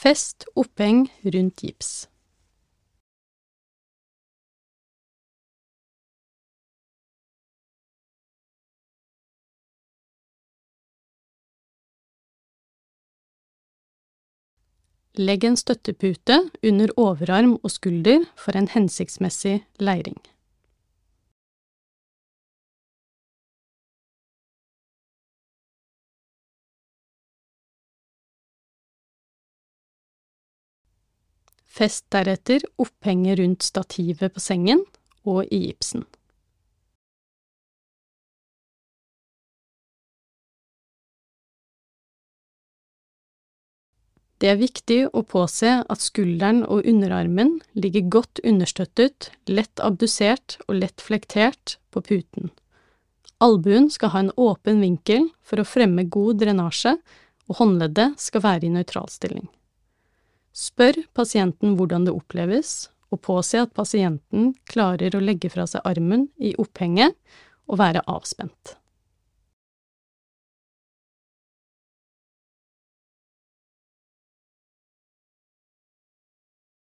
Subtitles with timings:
[0.00, 2.08] Fest oppheng rundt gips.
[15.20, 20.16] Legg en støttepute under overarm og skulder for en hensiktsmessig leiring.
[31.70, 34.82] Fest deretter opphenget rundt stativet på sengen
[35.22, 36.02] og i gipsen.
[44.40, 50.78] Det er viktig å påse at skulderen og underarmen ligger godt understøttet, lett abdusert og
[50.80, 52.48] lett flektert på puten.
[53.44, 56.96] Albuen skal ha en åpen vinkel for å fremme god drenasje,
[57.52, 59.44] og håndleddet skal være i nøytralstilling.
[60.56, 66.28] Spør pasienten hvordan det oppleves, og påse at pasienten klarer å legge fra seg armen
[66.38, 67.16] i opphenget
[67.70, 68.76] og være avspent.